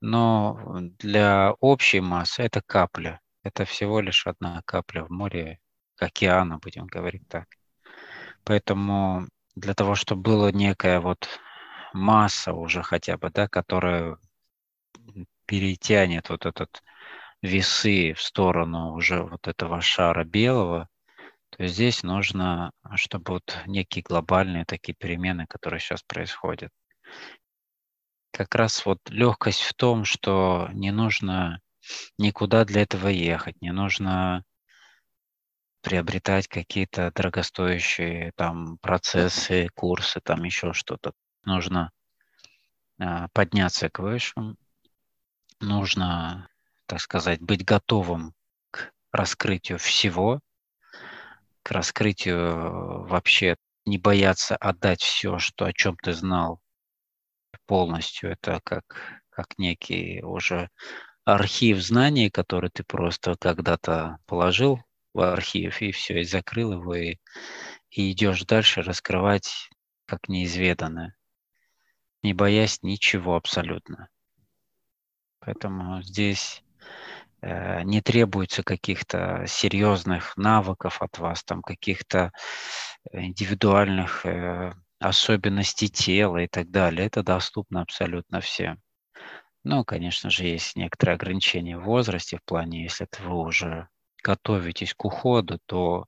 но 0.00 0.58
для 0.98 1.52
общей 1.60 2.00
массы 2.00 2.42
это 2.42 2.62
капля. 2.62 3.20
Это 3.42 3.64
всего 3.64 4.00
лишь 4.00 4.26
одна 4.26 4.62
капля 4.64 5.04
в 5.04 5.10
море 5.10 5.58
океана, 5.98 6.58
будем 6.58 6.86
говорить 6.86 7.26
так. 7.28 7.46
Поэтому 8.44 9.26
для 9.56 9.74
того, 9.74 9.94
чтобы 9.94 10.22
была 10.22 10.52
некая 10.52 11.00
вот 11.00 11.28
масса 11.92 12.52
уже 12.52 12.82
хотя 12.82 13.16
бы, 13.16 13.30
да, 13.30 13.48
которая 13.48 14.18
перетянет 15.46 16.28
вот 16.28 16.46
этот 16.46 16.82
весы 17.42 18.14
в 18.14 18.22
сторону 18.22 18.94
уже 18.94 19.22
вот 19.22 19.46
этого 19.48 19.80
шара 19.80 20.24
белого, 20.24 20.88
то 21.50 21.66
здесь 21.66 22.02
нужно, 22.02 22.72
чтобы 22.96 23.34
вот 23.34 23.58
некие 23.66 24.02
глобальные 24.02 24.64
такие 24.64 24.94
перемены, 24.94 25.46
которые 25.46 25.80
сейчас 25.80 26.02
происходят, 26.02 26.70
как 28.32 28.54
раз 28.54 28.84
вот 28.84 28.98
легкость 29.08 29.62
в 29.62 29.74
том, 29.74 30.04
что 30.04 30.68
не 30.72 30.90
нужно 30.90 31.60
никуда 32.18 32.64
для 32.64 32.82
этого 32.82 33.08
ехать, 33.08 33.60
не 33.60 33.72
нужно 33.72 34.44
приобретать 35.80 36.48
какие-то 36.48 37.12
дорогостоящие 37.14 38.32
там 38.36 38.78
процессы, 38.78 39.68
курсы, 39.74 40.20
там 40.20 40.44
еще 40.44 40.72
что-то. 40.72 41.12
Нужно 41.44 41.90
а, 43.00 43.28
подняться 43.32 43.88
к 43.88 44.00
высшим, 44.00 44.56
нужно, 45.60 46.48
так 46.88 47.00
сказать, 47.00 47.40
быть 47.40 47.64
готовым 47.64 48.34
к 48.70 48.90
раскрытию 49.12 49.78
всего, 49.78 50.40
к 51.62 51.70
раскрытию 51.70 53.06
вообще, 53.06 53.56
не 53.84 53.98
бояться 53.98 54.56
отдать 54.56 55.02
все, 55.02 55.38
что 55.38 55.66
о 55.66 55.72
чем 55.72 55.96
ты 56.02 56.12
знал 56.12 56.60
полностью. 57.66 58.30
Это 58.30 58.60
как, 58.64 59.22
как 59.30 59.58
некий 59.58 60.22
уже 60.22 60.70
архив 61.24 61.78
знаний, 61.82 62.30
который 62.30 62.70
ты 62.70 62.84
просто 62.84 63.36
когда-то 63.38 64.18
положил 64.26 64.80
в 65.12 65.20
архив, 65.20 65.82
и 65.82 65.92
все, 65.92 66.20
и 66.20 66.24
закрыл 66.24 66.72
его, 66.72 66.94
и, 66.94 67.16
и 67.90 68.12
идешь 68.12 68.44
дальше 68.44 68.82
раскрывать 68.82 69.70
как 70.06 70.28
неизведанное, 70.28 71.14
не 72.22 72.32
боясь 72.32 72.82
ничего 72.82 73.36
абсолютно. 73.36 74.08
Поэтому 75.40 76.02
здесь 76.02 76.62
э, 76.62 76.67
не 77.42 78.00
требуется 78.00 78.62
каких-то 78.62 79.44
серьезных 79.46 80.36
навыков 80.36 81.00
от 81.02 81.18
вас, 81.18 81.44
там 81.44 81.62
каких-то 81.62 82.32
индивидуальных 83.12 84.26
э, 84.26 84.72
особенности 84.98 85.86
тела 85.88 86.38
и 86.38 86.48
так 86.48 86.70
далее. 86.70 87.06
Это 87.06 87.22
доступно 87.22 87.82
абсолютно 87.82 88.40
всем. 88.40 88.80
Но, 89.64 89.84
конечно 89.84 90.30
же, 90.30 90.46
есть 90.46 90.76
некоторые 90.76 91.14
ограничения 91.14 91.78
в 91.78 91.84
возрасте, 91.84 92.38
в 92.38 92.44
плане, 92.44 92.82
если 92.84 93.06
вы 93.20 93.36
уже 93.36 93.88
готовитесь 94.22 94.94
к 94.94 95.04
уходу, 95.04 95.58
то 95.66 96.06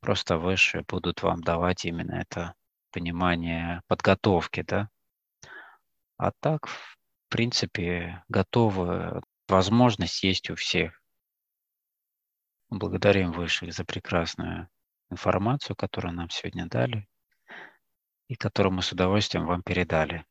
просто 0.00 0.38
выше 0.38 0.84
будут 0.88 1.22
вам 1.22 1.40
давать 1.42 1.84
именно 1.84 2.14
это 2.14 2.54
понимание 2.92 3.82
подготовки, 3.86 4.62
да. 4.62 4.88
А 6.16 6.32
так, 6.40 6.66
в 6.66 6.98
принципе, 7.28 8.24
готовы, 8.28 9.22
возможность 9.48 10.22
есть 10.22 10.50
у 10.50 10.54
всех. 10.54 11.02
Благодарим 12.70 13.32
Высших 13.32 13.72
за 13.72 13.84
прекрасную 13.84 14.68
информацию, 15.10 15.74
которую 15.76 16.14
нам 16.14 16.30
сегодня 16.30 16.66
дали 16.66 17.08
и 18.28 18.34
которую 18.34 18.74
мы 18.74 18.82
с 18.82 18.92
удовольствием 18.92 19.46
вам 19.46 19.62
передали. 19.62 20.26